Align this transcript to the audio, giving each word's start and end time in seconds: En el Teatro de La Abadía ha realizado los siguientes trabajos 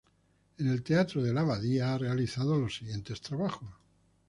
En 0.57 0.67
el 0.67 0.81
Teatro 0.81 1.21
de 1.21 1.31
La 1.31 1.41
Abadía 1.41 1.93
ha 1.93 1.97
realizado 1.99 2.57
los 2.57 2.73
siguientes 2.75 3.21
trabajos 3.21 3.69